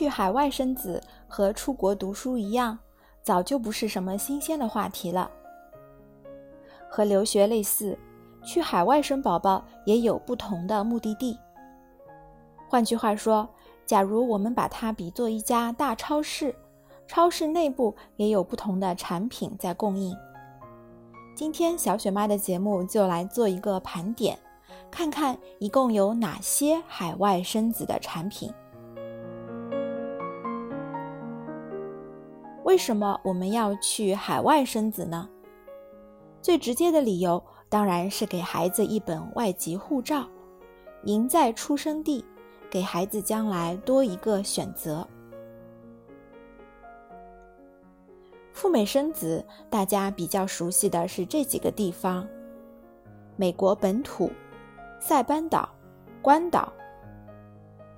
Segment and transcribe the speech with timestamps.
[0.00, 2.78] 去海外生子和出国读书一样，
[3.22, 5.30] 早就不是什么新鲜的话题了。
[6.88, 7.98] 和留学类似，
[8.42, 11.38] 去海外生宝宝也有不同的目的地。
[12.66, 13.46] 换句话说，
[13.84, 16.54] 假如我们把它比作一家大超市，
[17.06, 20.16] 超市内部也有不同的产品在供应。
[21.36, 24.38] 今天小雪妈的节目就来做一个盘点，
[24.90, 28.50] 看看一共有哪些海外生子的产品。
[32.64, 35.28] 为什么我们要去海外生子呢？
[36.42, 40.28] 最直接的理由当然是给孩子一本外籍护照，
[41.04, 42.24] 赢在出生地，
[42.70, 45.06] 给孩子将来多一个选择。
[48.52, 52.28] 赴美生子，大家比较熟悉的是这几个地方：
[53.36, 54.30] 美国本土、
[55.00, 55.66] 塞班岛、
[56.20, 56.70] 关岛，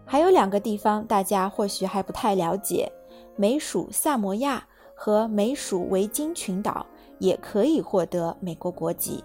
[0.07, 2.91] 还有两个地方大家或许还不太了解。
[3.37, 6.87] 美属萨摩亚和美属维京群岛
[7.19, 9.25] 也可以获得美国国籍。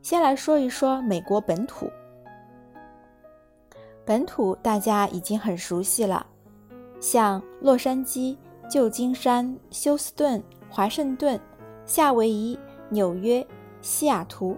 [0.00, 1.90] 先来说一说美国本土。
[4.06, 6.26] 本土大家已经很熟悉了，
[6.98, 8.36] 像洛杉矶、
[8.70, 11.38] 旧金山、休斯顿、华盛顿、
[11.84, 12.58] 夏威夷、
[12.88, 13.46] 纽约、
[13.82, 14.56] 西雅图，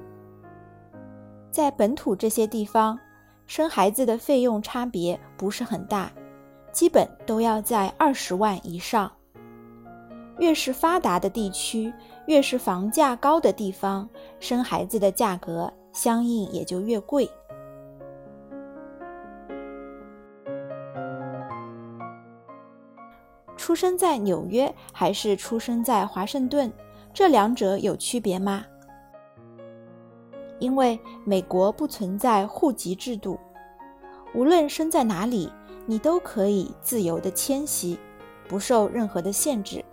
[1.50, 2.96] 在本土这些地方。
[3.50, 6.08] 生孩子的费用差别不是很大，
[6.70, 9.10] 基本都要在二十万以上。
[10.38, 11.92] 越是发达的地区，
[12.28, 17.28] 越是房价高的地方，生孩子的价格相应也就越贵。
[23.56, 26.72] 出生在纽约还是出生在华盛顿，
[27.12, 28.64] 这两者有区别吗？
[30.60, 33.36] 因为美国不存在户籍制度，
[34.34, 35.50] 无论生在哪里，
[35.86, 37.98] 你都可以自由的迁徙，
[38.46, 39.84] 不受任何的限制。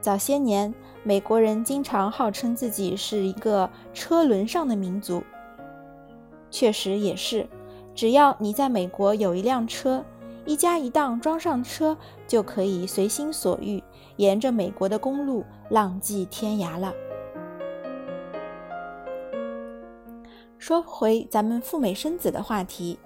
[0.00, 5.22] 早些年，美国人经常号称自己是一个车轮上的民族，
[6.50, 7.48] 确实也是，
[7.94, 10.04] 只要你在美国有一辆车，
[10.44, 11.96] 一家一档装上车，
[12.26, 13.82] 就可以随心所欲，
[14.16, 16.92] 沿着美国的公路浪迹天涯了。
[20.60, 22.98] 说回咱们赴美生子的话题，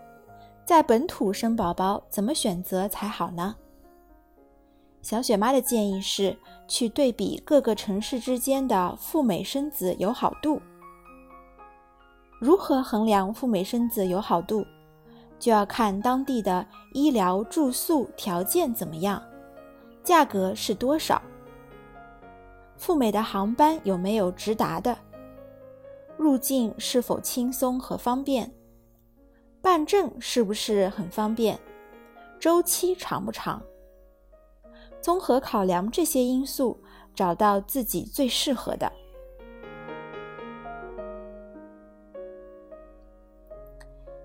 [0.67, 3.55] 在本土生宝宝怎么选择才好呢？
[5.01, 10.61] 小雪妈的建议是去对比各个城市之间的赴美生子友好度。
[12.41, 14.67] 如何衡量赴美生子友好度，
[15.39, 19.23] 就要看当地的医疗住宿条件怎么样，
[20.03, 21.23] 价格是多少，
[22.77, 24.99] 赴美的航班有没有直达的。
[26.17, 28.53] 入境是否轻松和方便？
[29.61, 31.59] 办证是不是很方便？
[32.39, 33.63] 周期长不长？
[35.01, 36.79] 综合考量这些因素，
[37.15, 38.91] 找到自己最适合的。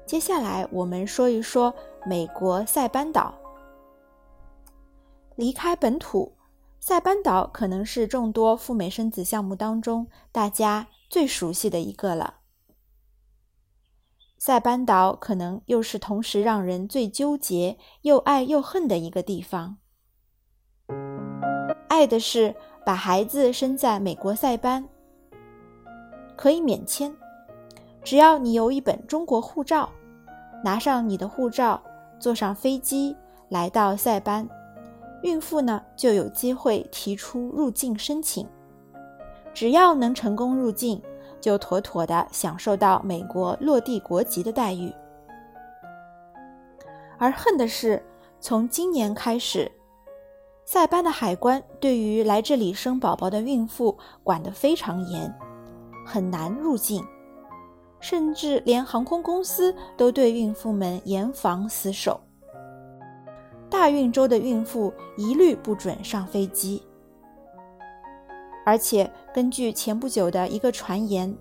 [0.05, 1.73] 接下来我们说一说
[2.05, 3.33] 美国塞班岛。
[5.35, 6.31] 离开本土，
[6.79, 10.87] 塞班岛可能是众多赴美生子项目当中大家。
[11.09, 12.35] 最熟悉的一个了。
[14.37, 19.77] 塞班岛可能又是同时让人最纠结、又爱又恨的一个地方。
[21.87, 24.87] 爱的是把孩子生在美国塞班，
[26.37, 27.11] 可以免签，
[28.03, 29.89] 只要你有一本中国护照，
[30.63, 31.81] 拿上你的护照，
[32.19, 33.17] 坐上飞机
[33.49, 34.47] 来到塞班，
[35.23, 38.47] 孕妇呢就有机会提出入境申请。
[39.53, 41.01] 只要能成功入境，
[41.41, 44.93] 就妥妥的享受到美国落地国籍的待遇。
[47.17, 48.01] 而恨的是，
[48.39, 49.69] 从今年开始，
[50.63, 55.33] 塞班的海关对于来这里生宝宝的孕妇管得非常严，
[56.05, 57.03] 很难入境，
[57.99, 62.21] 甚至连航空公司都对孕妇们严防死守，
[63.69, 66.81] 大运州的孕妇一律不准上飞机。
[68.65, 71.35] 而且，根据前不久的一个传言，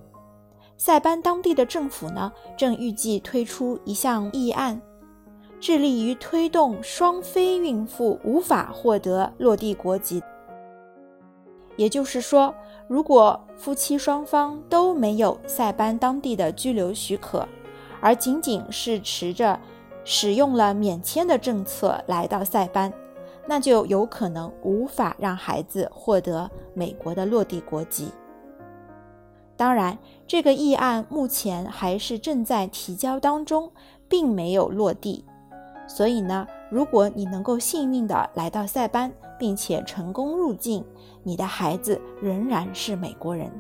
[0.76, 4.80] 塞班当地的政府呢，正预计推出一项议案，
[5.60, 10.22] 致力于推动双非孕妇无法获得落地国籍。
[11.76, 12.54] 也就是说，
[12.88, 17.46] 如果夫妻双方都没有塞班当地的居留许可，
[18.00, 19.58] 而仅仅是持着
[20.10, 22.90] 使用了免签的政策来到塞班。
[23.46, 28.10] 那就有可能无法让孩子获得美国的落地国籍。
[29.54, 33.70] 当然，这个议案目前还是正在提交当中，
[34.08, 35.24] 并没有落地。
[35.86, 40.82] 所以呢，如果你能够幸运的来到塞班，并且成功入境，
[41.22, 43.50] 你的孩子仍然是美国人。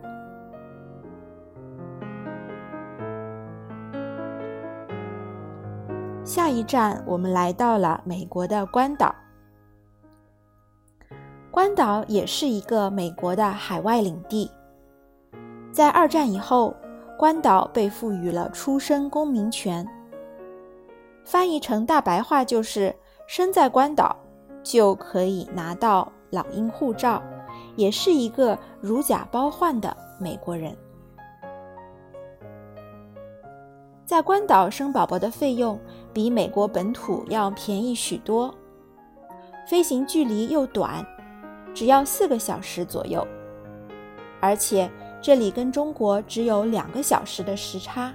[6.28, 9.14] 下一站，我们来到了美国的关岛。
[11.50, 14.50] 关岛也是一个美国的海外领地。
[15.72, 16.76] 在二战以后，
[17.16, 19.88] 关岛被赋予了出生公民权。
[21.24, 22.94] 翻译成大白话就是：
[23.26, 24.14] 生在关岛
[24.62, 27.22] 就可以拿到老鹰护照，
[27.74, 30.76] 也是一个如假包换的美国人。
[34.08, 35.78] 在关岛生宝宝的费用
[36.14, 38.54] 比美国本土要便宜许多，
[39.66, 41.06] 飞行距离又短，
[41.74, 43.22] 只要四个小时左右，
[44.40, 44.90] 而且
[45.20, 48.10] 这里跟中国只有两个小时的时差。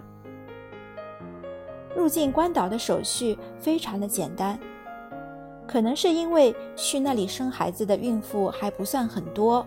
[1.96, 4.60] 入境关岛的手续非常的简单，
[5.68, 9.64] 可能是因为去那里生孩子的孕妇还不算很多，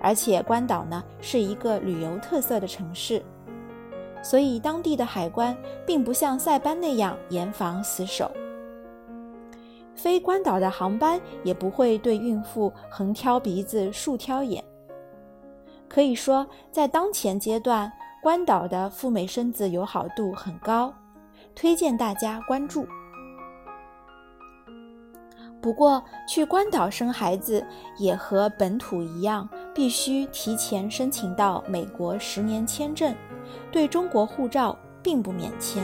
[0.00, 3.20] 而且关岛呢是一个旅游特色的城市。
[4.22, 8.30] 所以，当地的海关并不像塞班那样严防死守，
[9.94, 14.62] 飞关岛的航班也不会对孕妇横挑鼻子竖挑眼。
[15.88, 17.92] 可以说，在当前阶段，
[18.22, 20.94] 关岛的赴美生子友好度很高，
[21.54, 22.86] 推荐大家关注。
[25.60, 27.64] 不过，去关岛生孩子
[27.98, 33.14] 也和本土一样，必须提前申请到美国十年签证。
[33.70, 35.82] 对中国护照并不免签。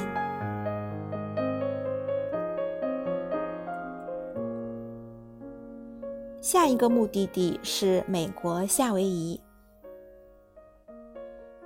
[6.41, 9.39] 下一个目的地是美国夏威夷。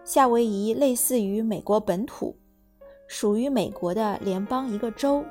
[0.03, 2.37] 夏威夷类似于美国本土，
[3.07, 5.25] 属于美国的联邦一个州。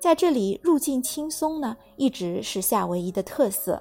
[0.00, 3.80] 在这里入境轻松呢，一直是夏威夷的特色。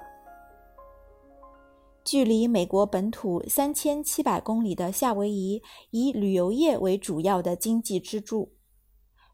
[2.07, 8.53] 距离美国本土三千七百公里的夏威夷，以旅游业为主要的经济支柱，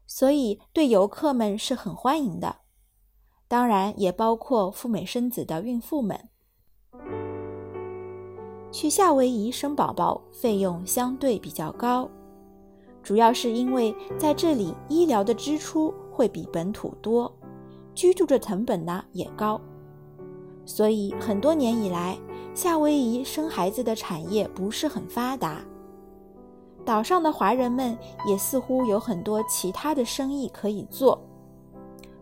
[0.08, 2.56] 所以对游客们是很欢迎的。
[3.46, 6.28] 当然，也包括赴美生子的孕妇们。
[8.72, 12.10] 去夏威夷生宝宝费用相对比较高，
[13.04, 17.32] 主要是因为在这里医疗的支出会比本土多，
[17.94, 19.60] 居住的成本呢也高，
[20.64, 22.18] 所以很多年以来。
[22.54, 25.60] 夏威夷生孩子的产业不是很发达，
[26.84, 27.98] 岛上的华人们
[28.28, 31.20] 也似乎有很多其他的生意可以做，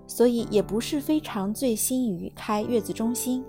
[0.06, 3.44] 所以也不是非常醉心于开月子中心。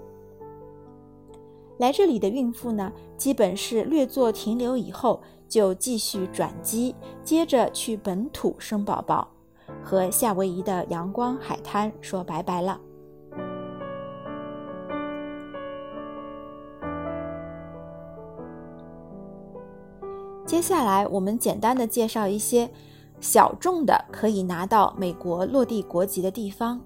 [1.77, 6.93] 来这里的孕妇呢，基本是略作停留以后就继续转机，
[7.23, 9.27] 接着去本土生宝宝，
[9.81, 12.79] 和夏威夷的阳光海滩说拜拜了。
[20.53, 22.69] 接下来，我们简单的介绍一些
[23.19, 26.79] 小众的可以拿到美国落地国籍的地方。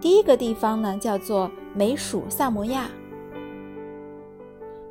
[0.00, 2.88] 第一个地方呢，叫做美属萨摩亚。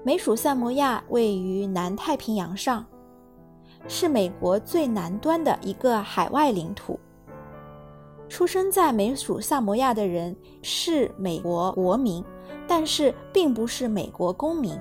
[0.03, 2.85] 美属萨摩亚位于南太平洋上，
[3.87, 6.99] 是美国最南端的一个海外领土。
[8.29, 12.23] 出生在美属萨摩亚的人是美国国民，
[12.67, 14.79] 但是并不是美国公民。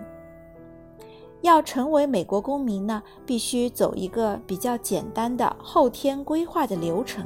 [1.43, 7.25] 要成为美国公民呢，必须走一个比较简单的后天规划的流程。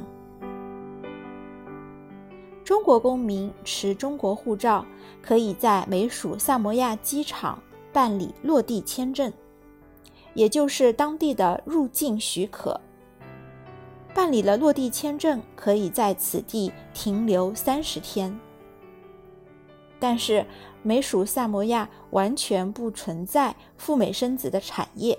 [2.63, 4.85] 中国公民持中国护照，
[5.21, 9.33] 可以在美属萨摩亚机场办理落地签证，
[10.33, 12.79] 也就是当地的入境许可。
[14.13, 18.39] 办理了落地签证，可以在此地停留三十天。
[20.01, 20.43] 但是，
[20.81, 25.15] 美属萨摩亚完全不存在赴美生子的产业。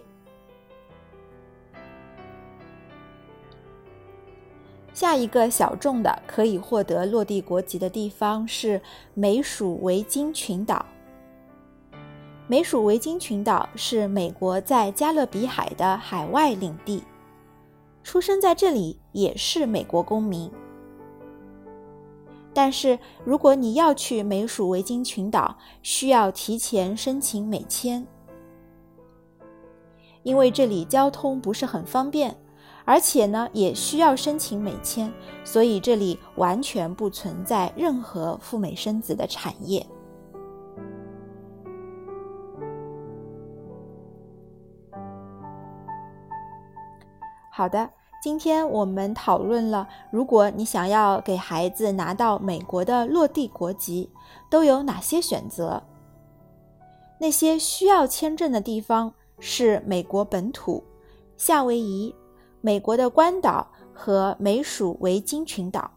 [4.92, 8.82] 下一个小众的可以获得落地国籍的地方是
[9.14, 10.84] 美属维京群岛。
[12.48, 17.04] 美属维京群岛是美国在加勒比海的海外领地，
[18.02, 20.50] 出生在这里也是美国公民。
[22.54, 28.06] 但是如果你要去美属维京群岛需要提前申请美签。
[30.22, 32.36] 因为这里交通不是很方便
[32.84, 35.12] 而且呢也需要申请美签
[35.44, 39.84] 所以这里完全不存在任何赴美生子的产业。
[47.54, 47.88] 好的
[48.22, 54.08] 今天我们讨论了，如果你想要给孩子拿到美国的落地国籍，
[54.48, 55.82] 都有哪些选择？
[57.18, 60.84] 那些需要签证的地方是美国本土、
[61.36, 62.14] 夏威夷、
[62.60, 65.90] 美国的关岛和美属维京群岛。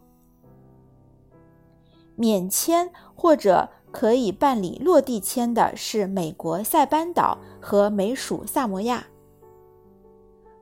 [2.16, 9.06] 免签或者可以办理落地签的是美国塞班岛和美属萨摩亚。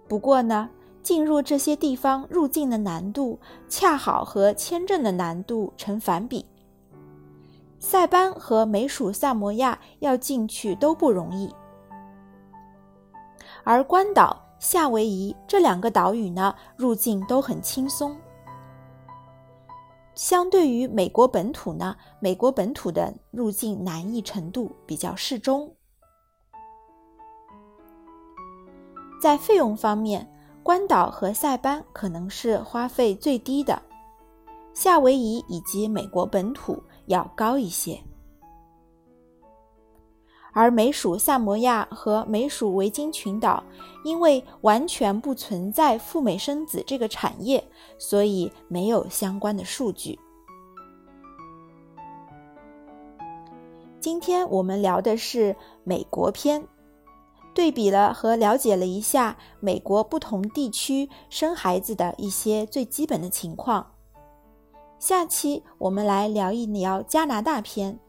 [0.09, 0.69] 不过呢，
[1.03, 6.45] 进入这些地方入境的难度恰好和签证的难度成反比。
[7.77, 11.53] 塞班和美属萨摩亚要进去都不容易，
[13.65, 18.15] 而关岛、夏威夷这两个岛屿呢，入境都很轻松。
[20.15, 25.75] 相对于美国本土呢，美国本土的入境难易程度比较适中。
[29.21, 30.32] 在费用方面，
[30.63, 33.81] 关岛和塞班可能是花费最低的，
[34.73, 37.99] 夏威夷以及美国本土要高一些。
[40.53, 43.61] 而美属萨摩亚和美属维京群岛，
[44.05, 47.61] 因为完全不存在赴美生子这个产业，
[47.97, 50.17] 所以没有相关的数据。
[53.99, 55.53] 今天我们聊的是
[55.83, 56.65] 美国篇，
[57.53, 63.91] 对比了和了解了一下美国不同地区生孩子的一些最基本的情况。
[64.99, 67.99] 下期我们来聊一聊加拿大篇。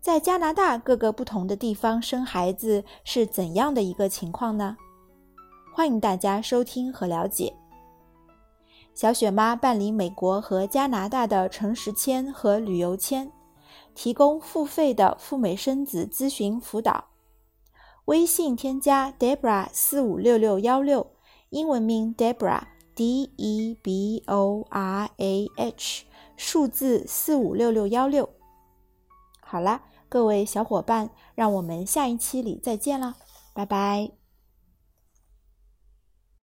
[0.00, 4.76] 在加拿大各个不同的地方生孩子是怎样的一个情况呢？
[5.74, 7.54] 欢迎大家收听和了解。
[8.94, 13.30] 小雪妈办理美国和加拿大的诚实签和旅游签，
[13.94, 17.04] 提供付费的赴美生子咨询辅导。
[18.06, 21.06] 微信添加 Debra 四五六六幺六，
[21.50, 22.62] 英文名 Debra
[22.94, 26.04] D E B O R A H，
[26.36, 28.28] 数字四五六六幺六。
[29.40, 29.82] 好啦。
[30.12, 33.14] 各位小伙伴，让我们下一期里再见啦，
[33.54, 34.19] 拜拜。